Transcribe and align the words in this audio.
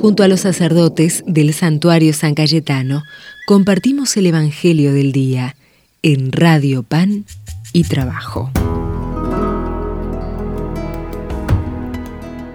Junto 0.00 0.22
a 0.22 0.28
los 0.28 0.40
sacerdotes 0.40 1.24
del 1.26 1.52
santuario 1.52 2.12
San 2.12 2.36
Cayetano, 2.36 3.02
compartimos 3.48 4.16
el 4.16 4.26
Evangelio 4.26 4.92
del 4.92 5.10
Día 5.10 5.56
en 6.02 6.30
Radio 6.30 6.84
Pan 6.84 7.24
y 7.72 7.82
Trabajo. 7.82 8.48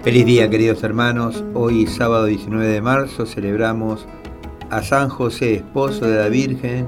Feliz 0.02 0.24
día 0.24 0.48
queridos 0.48 0.82
hermanos, 0.82 1.44
hoy 1.52 1.86
sábado 1.86 2.24
19 2.24 2.66
de 2.66 2.80
marzo 2.80 3.26
celebramos 3.26 4.06
a 4.70 4.82
San 4.82 5.10
José, 5.10 5.56
esposo 5.56 6.06
de 6.06 6.16
la 6.16 6.28
Virgen, 6.28 6.86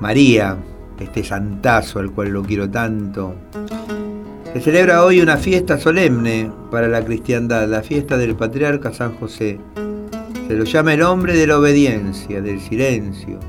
María, 0.00 0.58
este 1.00 1.24
santazo 1.24 1.98
al 1.98 2.10
cual 2.10 2.28
lo 2.28 2.42
quiero 2.42 2.70
tanto. 2.70 3.34
Se 4.54 4.60
celebra 4.60 5.04
hoy 5.04 5.20
una 5.20 5.36
fiesta 5.36 5.80
solemne 5.80 6.48
para 6.70 6.86
la 6.86 7.04
cristiandad, 7.04 7.66
la 7.66 7.82
fiesta 7.82 8.16
del 8.16 8.36
patriarca 8.36 8.92
San 8.92 9.16
José. 9.16 9.58
Se 10.46 10.54
lo 10.54 10.62
llama 10.62 10.94
el 10.94 11.02
hombre 11.02 11.36
de 11.36 11.48
la 11.48 11.58
obediencia, 11.58 12.40
del 12.40 12.60
silencio, 12.60 13.40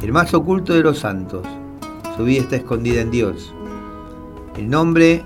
el 0.00 0.12
más 0.12 0.32
oculto 0.34 0.74
de 0.74 0.84
los 0.84 1.00
santos. 1.00 1.44
Su 2.16 2.22
vida 2.22 2.42
está 2.42 2.54
escondida 2.54 3.00
en 3.00 3.10
Dios. 3.10 3.52
El 4.56 4.70
nombre 4.70 5.24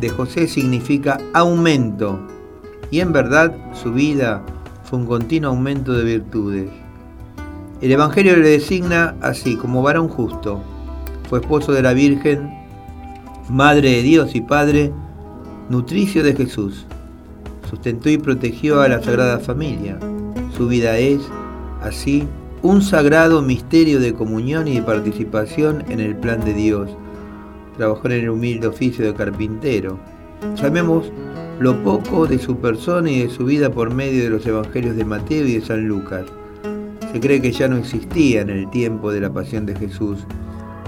de 0.00 0.08
José 0.08 0.48
significa 0.48 1.20
aumento 1.34 2.26
y 2.90 3.00
en 3.00 3.12
verdad 3.12 3.54
su 3.74 3.92
vida 3.92 4.42
fue 4.84 4.98
un 4.98 5.04
continuo 5.04 5.50
aumento 5.50 5.92
de 5.92 6.04
virtudes. 6.04 6.70
El 7.82 7.92
Evangelio 7.92 8.34
le 8.34 8.48
designa 8.48 9.14
así 9.20 9.56
como 9.56 9.82
varón 9.82 10.08
justo. 10.08 10.62
Fue 11.28 11.40
esposo 11.40 11.70
de 11.72 11.82
la 11.82 11.92
Virgen 11.92 12.63
Madre 13.50 13.90
de 13.90 14.02
Dios 14.02 14.34
y 14.34 14.40
Padre, 14.40 14.90
nutricio 15.68 16.24
de 16.24 16.34
Jesús. 16.34 16.86
Sustentó 17.68 18.08
y 18.08 18.16
protegió 18.16 18.80
a 18.80 18.88
la 18.88 19.02
Sagrada 19.02 19.38
Familia. 19.38 19.98
Su 20.56 20.66
vida 20.66 20.96
es, 20.96 21.20
así, 21.82 22.26
un 22.62 22.80
sagrado 22.80 23.42
misterio 23.42 24.00
de 24.00 24.14
comunión 24.14 24.66
y 24.66 24.76
de 24.76 24.82
participación 24.82 25.84
en 25.90 26.00
el 26.00 26.16
plan 26.16 26.42
de 26.42 26.54
Dios. 26.54 26.90
Trabajó 27.76 28.06
en 28.06 28.12
el 28.12 28.30
humilde 28.30 28.66
oficio 28.66 29.04
de 29.04 29.14
carpintero. 29.14 29.98
Sabemos 30.54 31.12
lo 31.60 31.84
poco 31.84 32.26
de 32.26 32.38
su 32.38 32.56
persona 32.56 33.10
y 33.10 33.24
de 33.24 33.28
su 33.28 33.44
vida 33.44 33.70
por 33.70 33.92
medio 33.92 34.24
de 34.24 34.30
los 34.30 34.46
evangelios 34.46 34.96
de 34.96 35.04
Mateo 35.04 35.46
y 35.46 35.56
de 35.56 35.60
San 35.60 35.86
Lucas. 35.86 36.24
Se 37.12 37.20
cree 37.20 37.42
que 37.42 37.52
ya 37.52 37.68
no 37.68 37.76
existía 37.76 38.40
en 38.40 38.48
el 38.48 38.70
tiempo 38.70 39.12
de 39.12 39.20
la 39.20 39.30
pasión 39.30 39.66
de 39.66 39.76
Jesús, 39.76 40.26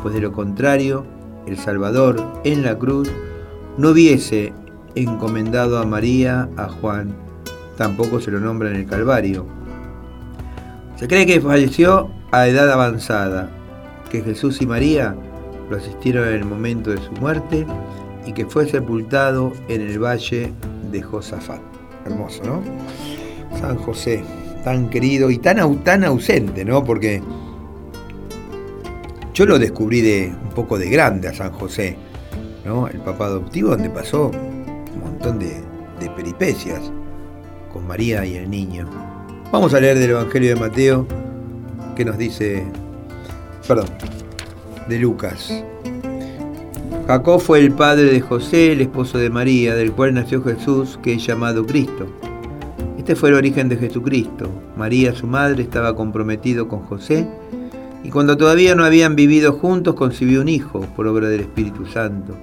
pues 0.02 0.14
de 0.14 0.22
lo 0.22 0.32
contrario, 0.32 1.04
el 1.47 1.58
Salvador 1.58 2.22
en 2.44 2.62
la 2.62 2.78
cruz, 2.78 3.11
no 3.78 3.91
hubiese 3.91 4.52
encomendado 4.94 5.78
a 5.78 5.86
María, 5.86 6.48
a 6.56 6.69
Juan, 6.69 7.14
tampoco 7.77 8.20
se 8.20 8.30
lo 8.30 8.41
nombra 8.41 8.70
en 8.70 8.77
el 8.77 8.86
Calvario. 8.86 9.47
Se 10.97 11.06
cree 11.08 11.27
que 11.27 11.41
falleció 11.41 12.11
a 12.33 12.48
edad 12.48 12.70
avanzada, 12.70 13.50
que 14.11 14.22
Jesús 14.22 14.61
y 14.62 14.66
María 14.66 15.14
lo 15.70 15.77
asistieron 15.77 16.28
en 16.28 16.34
el 16.34 16.44
momento 16.44 16.91
de 16.91 16.98
su 16.98 17.12
muerte 17.12 17.66
y 18.25 18.33
que 18.33 18.47
fue 18.47 18.66
sepultado 18.66 19.53
en 19.69 19.83
el 19.83 19.98
valle 20.03 20.53
de 20.91 21.03
Josafat. 21.03 21.60
Hermoso, 22.06 22.42
¿no? 22.44 22.62
San 23.60 23.77
José, 23.77 24.25
tan 24.64 24.88
querido 24.88 25.31
y 25.31 25.38
tan, 25.38 25.77
tan 25.78 26.05
ausente, 26.05 26.64
¿no? 26.64 26.84
Porque 26.84 27.22
yo 29.36 29.44
lo 29.44 29.58
descubrí 29.58 30.00
de 30.00 30.32
un 30.44 30.48
poco 30.48 30.78
de 30.78 30.88
grande 30.88 31.28
a 31.28 31.34
San 31.34 31.52
José. 31.52 31.94
El 32.64 33.00
papá 33.00 33.26
adoptivo 33.26 33.68
donde 33.68 33.90
pasó 33.90 34.30
un 34.30 35.00
montón 35.00 35.38
de, 35.38 35.60
de 36.00 36.08
peripecias 36.16 36.90
con 37.70 37.86
María 37.86 38.24
y 38.24 38.36
el 38.36 38.48
niño. 38.48 38.88
Vamos 39.52 39.74
a 39.74 39.80
leer 39.80 39.98
del 39.98 40.12
Evangelio 40.12 40.48
de 40.48 40.56
Mateo 40.56 41.06
que 41.94 42.06
nos 42.06 42.16
dice, 42.16 42.64
perdón, 43.68 43.91
de 44.88 44.98
Lucas. 44.98 45.62
Jacob 47.06 47.38
fue 47.38 47.60
el 47.60 47.72
padre 47.72 48.04
de 48.04 48.20
José, 48.22 48.72
el 48.72 48.80
esposo 48.80 49.19
de 49.19 49.28
María, 49.28 49.75
del 49.75 49.92
cual 49.92 50.14
nació 50.14 50.42
Jesús, 50.42 50.98
que 51.02 51.12
es 51.12 51.26
llamado 51.26 51.66
Cristo. 51.66 52.06
Este 52.96 53.14
fue 53.14 53.28
el 53.28 53.34
origen 53.34 53.69
de 53.69 53.76
Jesucristo. 53.76 54.48
María, 54.78 55.14
su 55.14 55.26
madre, 55.26 55.62
estaba 55.62 55.94
comprometido 55.94 56.69
con 56.69 56.80
José 56.86 57.28
y 58.06 58.09
cuando 58.09 58.37
todavía 58.37 58.77
no 58.77 58.84
habían 58.84 59.17
vivido 59.17 59.55
juntos 59.55 59.97
concibió 59.97 60.41
un 60.41 60.49
hijo 60.49 60.83
por 60.94 61.09
obra 61.09 61.28
del 61.28 61.41
Espíritu 61.41 61.87
Santo. 61.87 62.37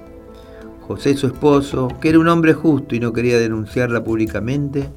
José, 0.82 1.16
su 1.16 1.26
esposo, 1.26 1.88
que 2.02 2.10
era 2.10 2.18
un 2.18 2.28
hombre 2.28 2.52
justo 2.52 2.94
y 2.94 3.00
no 3.00 3.14
quería 3.14 3.38
denunciarla 3.38 4.04
públicamente, 4.04 4.90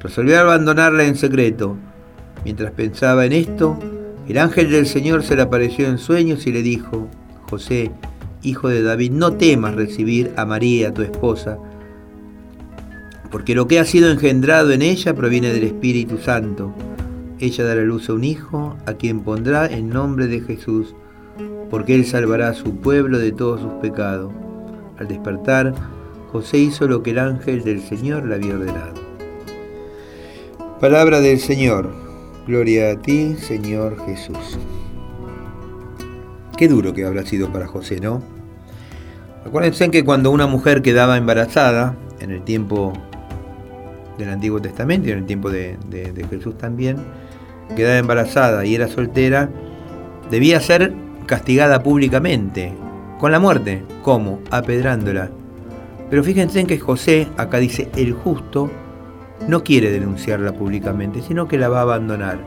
resolvió 0.00 0.40
abandonarla 0.40 1.04
en 1.04 1.14
secreto. 1.14 1.76
Mientras 2.42 2.72
pensaba 2.72 3.26
en 3.26 3.34
esto, 3.34 3.78
el 4.26 4.38
ángel 4.38 4.70
del 4.70 4.86
Señor 4.86 5.24
se 5.24 5.36
le 5.36 5.42
apareció 5.42 5.86
en 5.86 5.98
sueños 5.98 6.46
y 6.46 6.52
le 6.52 6.62
dijo, 6.62 7.06
José, 7.50 7.90
hijo 8.42 8.68
de 8.68 8.82
David, 8.82 9.12
no 9.12 9.34
temas 9.34 9.74
recibir 9.74 10.32
a 10.36 10.46
María, 10.46 10.94
tu 10.94 11.02
esposa, 11.02 11.58
porque 13.30 13.54
lo 13.54 13.68
que 13.68 13.78
ha 13.78 13.84
sido 13.84 14.10
engendrado 14.10 14.72
en 14.72 14.80
ella 14.80 15.14
proviene 15.14 15.52
del 15.52 15.64
Espíritu 15.64 16.16
Santo 16.16 16.72
ella 17.40 17.64
dará 17.64 17.82
luz 17.82 18.08
a 18.08 18.14
un 18.14 18.24
hijo, 18.24 18.76
a 18.86 18.94
quien 18.94 19.20
pondrá 19.20 19.66
el 19.66 19.88
nombre 19.88 20.26
de 20.26 20.40
Jesús, 20.40 20.94
porque 21.70 21.94
él 21.94 22.04
salvará 22.04 22.48
a 22.48 22.54
su 22.54 22.76
pueblo 22.76 23.18
de 23.18 23.32
todos 23.32 23.60
sus 23.60 23.72
pecados. 23.74 24.32
Al 24.98 25.08
despertar, 25.08 25.74
José 26.32 26.58
hizo 26.58 26.86
lo 26.88 27.02
que 27.02 27.10
el 27.10 27.18
ángel 27.18 27.62
del 27.64 27.80
Señor 27.80 28.26
le 28.26 28.34
había 28.34 28.54
ordenado. 28.54 28.94
Palabra 30.80 31.20
del 31.20 31.38
Señor. 31.38 31.90
Gloria 32.46 32.92
a 32.92 32.96
ti, 32.96 33.34
Señor 33.36 33.96
Jesús. 34.06 34.58
Qué 36.56 36.66
duro 36.66 36.92
que 36.92 37.04
habrá 37.04 37.24
sido 37.24 37.52
para 37.52 37.66
José, 37.66 38.00
¿no? 38.00 38.22
Acuérdense 39.44 39.90
que 39.90 40.04
cuando 40.04 40.30
una 40.30 40.46
mujer 40.46 40.82
quedaba 40.82 41.16
embarazada, 41.16 41.96
en 42.20 42.30
el 42.30 42.42
tiempo 42.42 42.92
del 44.18 44.30
Antiguo 44.30 44.60
Testamento 44.60 45.08
y 45.08 45.12
en 45.12 45.18
el 45.18 45.26
tiempo 45.26 45.50
de, 45.50 45.76
de 45.88 46.26
Jesús 46.28 46.58
también, 46.58 46.96
quedaba 47.76 47.98
embarazada 47.98 48.64
y 48.64 48.74
era 48.74 48.88
soltera, 48.88 49.50
debía 50.30 50.60
ser 50.60 50.94
castigada 51.26 51.82
públicamente, 51.82 52.72
con 53.18 53.32
la 53.32 53.38
muerte. 53.38 53.84
¿Cómo? 54.02 54.40
Apedrándola. 54.50 55.30
Pero 56.10 56.24
fíjense 56.24 56.60
en 56.60 56.66
que 56.66 56.78
José, 56.78 57.28
acá 57.36 57.58
dice, 57.58 57.88
el 57.96 58.12
justo, 58.14 58.70
no 59.46 59.62
quiere 59.62 59.90
denunciarla 59.90 60.52
públicamente, 60.52 61.22
sino 61.22 61.46
que 61.46 61.58
la 61.58 61.68
va 61.68 61.80
a 61.80 61.82
abandonar. 61.82 62.38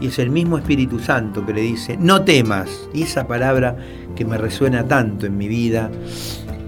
Y 0.00 0.08
es 0.08 0.18
el 0.18 0.30
mismo 0.30 0.58
Espíritu 0.58 0.98
Santo 0.98 1.44
que 1.44 1.52
le 1.52 1.60
dice, 1.60 1.96
no 1.96 2.22
temas. 2.22 2.88
Y 2.92 3.02
esa 3.02 3.26
palabra 3.26 3.76
que 4.14 4.24
me 4.24 4.38
resuena 4.38 4.86
tanto 4.86 5.26
en 5.26 5.36
mi 5.36 5.48
vida 5.48 5.90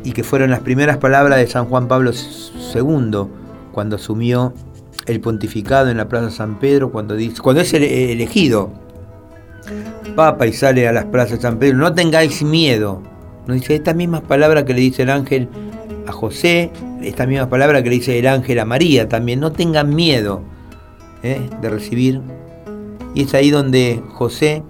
y 0.05 0.13
que 0.13 0.25
fueron 0.25 0.51
las 0.51 0.61
primeras 0.61 0.99
palabras 0.99 1.39
de 1.39 1.47
San 1.47 1.67
Juan 1.67 1.89
Pablo 1.89 2.13
II 2.13 3.27
cuando 3.73 3.97
asumió 3.97 4.53
el 5.07 5.21
pontificado 5.21 5.91
en 5.91 5.97
la 5.97 6.09
Plaza 6.09 6.31
San 6.31 6.59
Pedro 6.59 6.91
cuando, 6.91 7.15
dice, 7.15 7.41
cuando 7.41 7.63
es 7.63 7.73
elegido 7.73 8.73
Papa 10.15 10.47
y 10.47 10.53
sale 10.53 10.89
a 10.89 10.93
las 10.93 11.05
plazas 11.07 11.41
San 11.41 11.59
Pedro, 11.59 11.79
no 11.79 11.93
tengáis 11.93 12.43
miedo. 12.43 13.03
Nos 13.47 13.59
dice 13.59 13.75
estas 13.75 13.95
mismas 13.95 14.23
palabras 14.23 14.65
que 14.65 14.75
le 14.75 14.81
dice 14.81 15.03
el 15.03 15.11
ángel 15.11 15.49
a 16.07 16.13
José, 16.13 16.71
estas 17.03 17.29
mismas 17.29 17.49
palabras 17.49 17.83
que 17.83 17.91
le 17.91 17.97
dice 17.97 18.19
el 18.19 18.27
ángel 18.27 18.59
a 18.59 18.65
María 18.65 19.09
también, 19.09 19.41
no 19.41 19.53
tengan 19.53 19.95
miedo 19.95 20.43
¿eh? 21.23 21.41
de 21.61 21.71
recibir. 21.71 22.23
Y 23.15 23.23
es 23.23 23.35
ahí 23.35 23.51
donde 23.51 24.03
José 24.15 24.63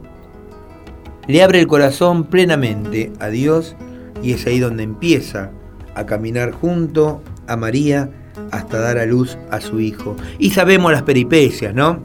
le 1.26 1.42
abre 1.42 1.60
el 1.60 1.66
corazón 1.66 2.25
plenamente 2.25 3.12
a 3.20 3.28
Dios 3.28 3.76
y 4.22 4.32
es 4.32 4.46
ahí 4.46 4.58
donde 4.58 4.82
empieza 4.82 5.50
a 5.94 6.06
caminar 6.06 6.52
junto 6.52 7.22
a 7.46 7.56
María 7.56 8.10
hasta 8.50 8.80
dar 8.80 8.98
a 8.98 9.06
luz 9.06 9.38
a 9.50 9.60
su 9.60 9.81
hijo. 9.81 10.16
Y 10.38 10.50
sabemos 10.50 10.93
las 10.93 11.02
peripecias, 11.02 11.75
¿no? 11.75 12.00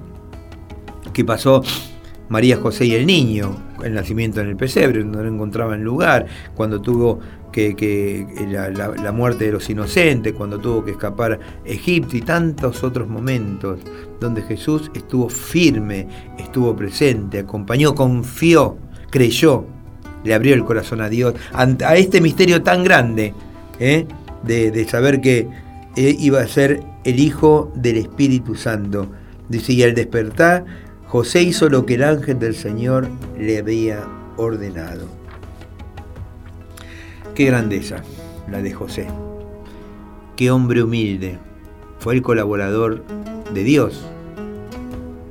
Que 1.14 1.26
pasó 1.26 1.64
María 2.32 2.56
José 2.56 2.86
y 2.86 2.96
el 2.96 3.06
niño, 3.06 3.56
el 3.84 3.94
nacimiento 3.94 4.40
en 4.40 4.48
el 4.48 4.56
pesebre, 4.56 5.04
no 5.04 5.22
lo 5.22 5.28
encontraba 5.28 5.76
en 5.76 5.84
lugar, 5.84 6.26
cuando 6.56 6.80
tuvo 6.82 7.20
que, 7.52 8.26
la, 8.48 9.12
muerte 9.12 9.46
de 9.48 9.52
los 9.52 9.70
inocentes, 9.70 10.34
cuando 10.34 10.58
tuvo 10.58 10.86
que 10.86 10.92
escapar 10.92 11.38
Egipto 11.66 12.16
y 12.16 12.22
tantos 12.22 12.86
otros 12.86 13.10
momentos 13.10 13.80
donde 14.22 14.42
Jesús 14.44 14.90
estuvo 14.94 15.28
firme, 15.28 16.08
estuvo 16.40 16.74
presente, 16.74 17.40
acompañó, 17.40 17.94
confió, 17.94 18.78
creyó, 19.10 19.66
le 20.24 20.34
abrió 20.34 20.54
el 20.54 20.64
corazón 20.64 21.02
a 21.02 21.10
Dios, 21.10 21.34
a 21.52 21.96
este 21.98 22.22
misterio 22.22 22.64
tan 22.64 22.86
grande 22.86 23.34
¿eh? 23.80 24.06
de 24.44 24.88
saber 24.88 25.20
que 25.20 25.50
iba 25.96 26.42
a 26.42 26.48
ser 26.48 26.84
el 27.04 27.20
Hijo 27.20 27.72
del 27.76 27.98
Espíritu 27.98 28.56
Santo. 28.56 29.08
Dice, 29.50 29.74
y 29.74 29.84
al 29.84 29.94
despertar, 29.94 30.66
José 31.08 31.42
hizo 31.44 31.68
lo 31.70 31.86
que 31.86 31.96
el 31.96 32.04
ángel 32.04 32.40
del 32.40 32.56
Señor 32.56 33.10
le 33.38 33.58
había 33.58 34.04
ordenado. 34.38 35.08
Qué 37.36 37.46
grandeza 37.46 38.04
la 38.50 38.62
de 38.62 38.72
José. 38.72 39.08
Qué 40.36 40.52
hombre 40.52 40.84
humilde. 40.84 41.38
Fue 42.00 42.16
el 42.16 42.22
colaborador 42.22 43.04
de 43.54 43.64
Dios. 43.64 44.02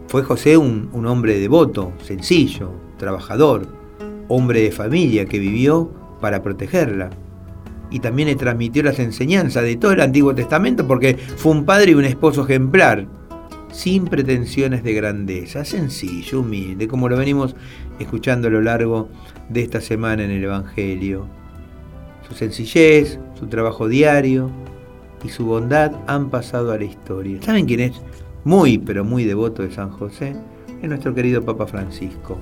Fue 0.08 0.22
José 0.22 0.56
un, 0.56 0.90
un 0.92 1.06
hombre 1.06 1.38
devoto, 1.38 1.92
sencillo, 2.02 2.72
trabajador, 2.98 3.68
hombre 4.28 4.62
de 4.62 4.72
familia 4.72 5.24
que 5.24 5.38
vivió 5.38 5.90
para 6.20 6.42
protegerla. 6.42 7.10
Y 7.90 8.00
también 8.00 8.28
le 8.28 8.37
transmitió 8.37 8.82
las 8.82 8.98
enseñanzas 8.98 9.64
de 9.64 9.76
todo 9.76 9.92
el 9.92 10.00
Antiguo 10.00 10.34
Testamento 10.34 10.87
porque 10.87 11.16
fue 11.16 11.52
un 11.52 11.64
padre 11.64 11.92
y 11.92 11.94
un 11.94 12.04
esposo 12.04 12.44
ejemplar, 12.44 13.06
sin 13.72 14.04
pretensiones 14.06 14.82
de 14.82 14.94
grandeza, 14.94 15.64
sencillo, 15.64 16.40
humilde, 16.40 16.88
como 16.88 17.08
lo 17.08 17.16
venimos 17.16 17.54
escuchando 17.98 18.48
a 18.48 18.50
lo 18.50 18.60
largo 18.60 19.08
de 19.48 19.62
esta 19.62 19.81
semana 19.81 20.25
en 20.25 20.31
el 20.31 20.44
Evangelio. 20.44 21.26
Su 22.28 22.34
sencillez, 22.34 23.19
su 23.38 23.46
trabajo 23.46 23.88
diario 23.88 24.50
y 25.25 25.28
su 25.28 25.44
bondad 25.44 25.92
han 26.06 26.31
pasado 26.31 26.72
a 26.72 26.78
la 26.78 26.84
historia. 26.84 27.42
¿Saben 27.42 27.66
quién 27.66 27.81
es 27.81 28.00
muy, 28.44 28.78
pero 28.78 29.04
muy 29.04 29.25
devoto 29.25 29.62
de 29.62 29.70
San 29.70 29.90
José? 29.90 30.34
Es 30.82 30.88
nuestro 30.88 31.14
querido 31.14 31.44
Papa 31.44 31.66
Francisco. 31.66 32.38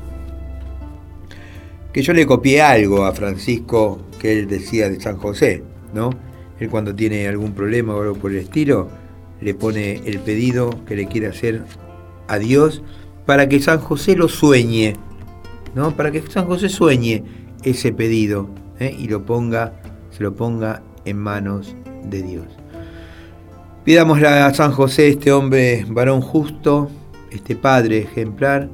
Que 1.93 2.03
yo 2.03 2.13
le 2.13 2.27
copié 2.27 2.63
algo 2.63 3.05
a 3.05 3.13
Francisco 3.13 3.99
que 4.19 4.39
él 4.39 4.49
decía 4.49 4.89
de 4.89 5.01
San 5.01 5.17
José, 5.17 5.63
¿no? 5.95 6.11
Él 6.61 6.69
cuando 6.69 6.95
tiene 6.95 7.29
algún 7.29 7.53
problema 7.53 7.95
o 7.95 8.03
algo 8.03 8.15
por 8.15 8.33
el 8.33 8.39
estilo, 8.39 8.89
le 9.41 9.55
pone 9.55 10.03
el 10.05 10.19
pedido 10.21 10.85
que 10.85 10.97
le 10.97 11.07
quiere 11.07 11.29
hacer 11.29 11.63
a 12.27 12.39
Dios 12.39 12.83
para 13.27 13.49
que 13.49 13.61
San 13.61 13.79
José 13.79 14.17
lo 14.17 14.29
sueñe, 14.29 14.95
¿no? 15.75 15.95
Para 15.97 16.11
que 16.11 16.23
San 16.23 16.47
José 16.47 16.69
sueñe 16.69 17.25
ese 17.63 17.93
pedido 17.93 18.49
¿eh? 18.81 18.95
y 18.99 19.09
lo 19.09 19.25
ponga, 19.25 19.75
se 20.11 20.23
lo 20.23 20.35
ponga 20.35 20.83
en 21.05 21.19
manos 21.19 21.77
de 22.05 22.23
Dios. 22.23 22.47
Pidámosle 23.85 24.29
a 24.29 24.53
San 24.53 24.73
José, 24.73 25.09
este 25.09 25.33
hombre 25.33 25.87
varón 25.89 26.21
justo, 26.21 26.91
este 27.31 27.57
padre 27.57 27.99
ejemplar, 27.99 28.69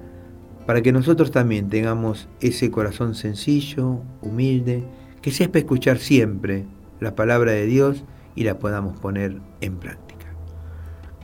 para 0.66 0.82
que 0.82 0.92
nosotros 0.92 1.30
también 1.30 1.68
tengamos 1.68 2.28
ese 2.40 2.70
corazón 2.70 3.14
sencillo, 3.14 4.00
humilde, 4.22 4.82
que 5.24 5.30
sepa 5.30 5.58
escuchar 5.58 5.96
siempre 6.00 6.66
la 7.00 7.14
palabra 7.14 7.52
de 7.52 7.64
Dios 7.64 8.04
y 8.36 8.44
la 8.44 8.58
podamos 8.58 9.00
poner 9.00 9.38
en 9.62 9.78
práctica. 9.78 10.26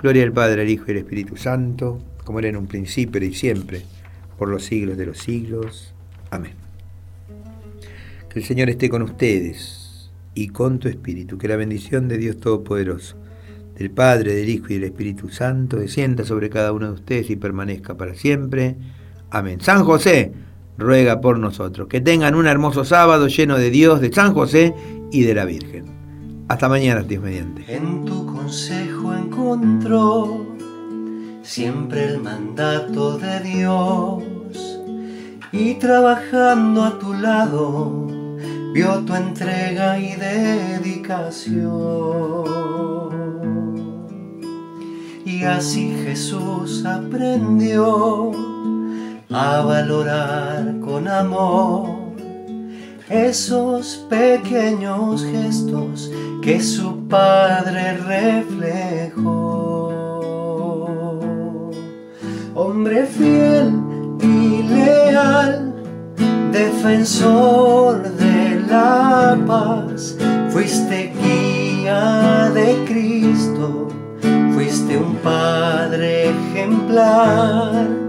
Gloria 0.01 0.23
al 0.23 0.33
Padre, 0.33 0.63
al 0.63 0.71
Hijo 0.71 0.87
y 0.89 0.93
al 0.93 0.97
Espíritu 0.97 1.37
Santo, 1.37 1.99
como 2.25 2.39
era 2.39 2.49
en 2.49 2.57
un 2.57 2.67
principio 2.67 3.23
y 3.23 3.35
siempre, 3.35 3.83
por 4.39 4.49
los 4.49 4.65
siglos 4.65 4.97
de 4.97 5.05
los 5.05 5.19
siglos. 5.19 5.95
Amén. 6.31 6.55
Que 8.31 8.39
el 8.39 8.45
Señor 8.47 8.71
esté 8.71 8.89
con 8.89 9.03
ustedes 9.03 10.11
y 10.33 10.49
con 10.49 10.79
tu 10.79 10.89
Espíritu, 10.89 11.37
que 11.37 11.49
la 11.49 11.57
bendición 11.57 12.09
de 12.09 12.17
Dios 12.17 12.39
Todopoderoso, 12.39 13.19
del 13.77 13.91
Padre, 13.91 14.33
del 14.33 14.49
Hijo 14.49 14.69
y 14.71 14.77
del 14.77 14.85
Espíritu 14.85 15.29
Santo, 15.29 15.77
descienda 15.77 16.25
sobre 16.25 16.49
cada 16.49 16.73
uno 16.73 16.87
de 16.87 16.93
ustedes 16.95 17.29
y 17.29 17.37
permanezca 17.37 17.99
para 17.99 18.15
siempre. 18.15 18.77
Amén. 19.29 19.61
San 19.61 19.85
José, 19.85 20.33
ruega 20.79 21.21
por 21.21 21.39
nosotros. 21.39 21.89
Que 21.89 22.01
tengan 22.01 22.35
un 22.35 22.47
hermoso 22.47 22.85
sábado 22.85 23.29
lleno 23.29 23.59
de 23.59 23.71
Dios, 23.71 24.01
de 24.01 24.13
San 24.13 24.35
José 24.35 24.75
y 25.13 25.23
de 25.23 25.35
la 25.35 25.45
Virgen. 25.45 25.87
Hasta 26.49 26.69
mañana, 26.69 27.03
Dios 27.03 27.23
mediante 27.23 27.65
consejo 28.51 29.15
encontró 29.15 30.45
siempre 31.41 32.05
el 32.05 32.19
mandato 32.19 33.17
de 33.17 33.39
Dios 33.39 34.81
y 35.53 35.75
trabajando 35.75 36.83
a 36.83 36.99
tu 36.99 37.15
lado 37.15 38.09
vio 38.75 39.05
tu 39.05 39.15
entrega 39.15 40.01
y 40.01 40.17
dedicación. 40.17 41.61
Y 45.25 45.45
así 45.45 45.95
Jesús 46.05 46.85
aprendió 46.85 48.33
a 49.33 49.61
valorar 49.61 50.81
con 50.81 51.07
amor 51.07 52.01
esos 53.09 54.07
pequeños 54.09 55.25
gestos 55.25 56.11
que 56.43 56.61
su 56.61 57.09
padre 57.09 57.97
reflejó. 57.99 59.91
Hombre 62.55 63.07
fiel 63.07 63.73
y 64.21 64.63
leal, 64.63 65.75
defensor 66.53 68.03
de 68.15 68.61
la 68.69 69.39
paz, 69.47 70.17
fuiste 70.51 71.13
guía 71.21 72.51
de 72.55 72.85
Cristo, 72.87 73.89
fuiste 74.55 74.97
un 74.97 75.17
padre 75.17 76.31
ejemplar, 76.31 78.00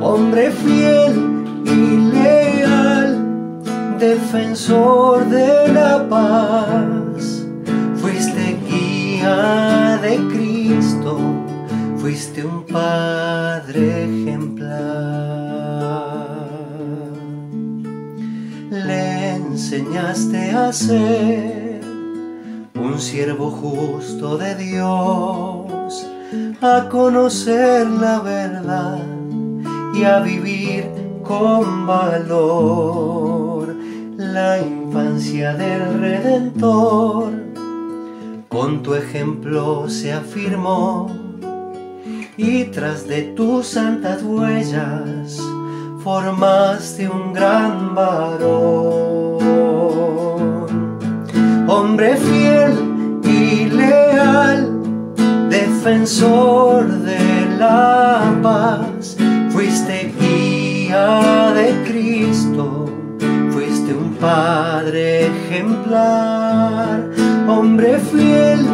hombre 0.00 0.50
fiel 0.50 1.14
y 1.64 2.12
leal, 2.12 3.18
defensor 3.98 5.28
de 5.28 5.72
la 5.72 6.08
paz 6.08 6.58
de 10.02 10.16
Cristo, 10.32 11.18
fuiste 11.96 12.44
un 12.44 12.64
padre 12.64 14.04
ejemplar. 14.04 14.78
Le 18.70 19.34
enseñaste 19.36 20.50
a 20.50 20.72
ser 20.72 21.80
un 22.74 22.98
siervo 22.98 23.50
justo 23.50 24.38
de 24.38 24.54
Dios, 24.54 26.06
a 26.62 26.88
conocer 26.88 27.86
la 27.86 28.20
verdad 28.20 29.17
a 30.04 30.20
vivir 30.20 30.86
con 31.22 31.86
valor 31.86 33.74
la 34.16 34.58
infancia 34.58 35.54
del 35.54 36.00
Redentor 36.00 37.32
con 38.48 38.82
tu 38.82 38.94
ejemplo 38.94 39.88
se 39.88 40.12
afirmó 40.12 41.10
y 42.36 42.64
tras 42.64 43.06
de 43.06 43.22
tus 43.36 43.66
santas 43.66 44.22
huellas 44.22 45.38
formaste 46.02 47.08
un 47.08 47.34
gran 47.34 47.94
varón. 47.94 49.38
Hombre 51.68 52.16
fiel 52.16 53.20
y 53.22 53.66
leal, 53.66 54.80
defensor 55.50 56.88
de 56.88 57.56
la 57.58 58.34
paz, 58.42 59.17
fuiste 59.88 60.12
guía 60.20 61.52
de 61.54 61.72
Cristo, 61.86 62.86
fuiste 63.50 63.94
un 63.94 64.12
padre 64.20 65.28
ejemplar 65.28 67.10
hombre 67.48 67.98
fiel 67.98 68.66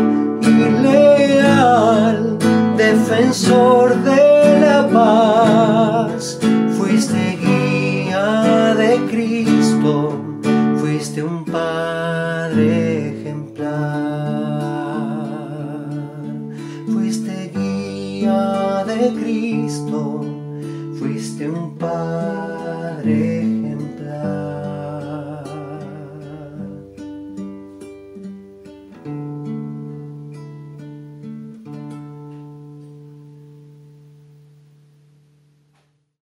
y 0.43 0.83
leal, 0.83 2.37
defensor 2.77 3.95
de 4.03 4.61
la 4.61 4.89
paz. 4.89 6.41
Fuiste 6.77 7.39
guía 7.41 8.75
de 8.75 8.99
Cristo, 9.09 10.21
fuiste 10.79 11.23
un 11.23 11.45
padre 11.45 13.21
ejemplar. 13.21 13.71
Fuiste 16.93 17.53
guía 17.55 18.85
de 18.85 19.13
Cristo, 19.21 20.44
fuiste 20.99 21.49
un 21.49 21.77
padre. 21.77 23.54